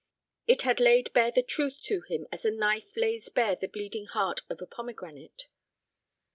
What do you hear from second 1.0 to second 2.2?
bare the truth to